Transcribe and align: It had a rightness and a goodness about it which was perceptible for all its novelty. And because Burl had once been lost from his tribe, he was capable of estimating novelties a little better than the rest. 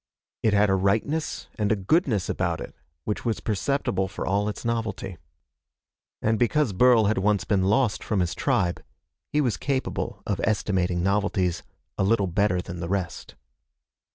It 0.41 0.53
had 0.55 0.71
a 0.71 0.73
rightness 0.73 1.45
and 1.59 1.71
a 1.71 1.75
goodness 1.75 2.27
about 2.27 2.59
it 2.59 2.73
which 3.03 3.23
was 3.23 3.39
perceptible 3.39 4.07
for 4.07 4.25
all 4.25 4.49
its 4.49 4.65
novelty. 4.65 5.17
And 6.23 6.39
because 6.39 6.73
Burl 6.73 7.05
had 7.05 7.19
once 7.19 7.43
been 7.43 7.65
lost 7.65 8.03
from 8.03 8.19
his 8.19 8.33
tribe, 8.33 8.81
he 9.31 9.41
was 9.41 9.57
capable 9.57 10.23
of 10.25 10.41
estimating 10.43 11.03
novelties 11.03 11.61
a 11.99 12.03
little 12.03 12.25
better 12.25 12.63
than 12.63 12.79
the 12.79 12.89
rest. 12.89 13.35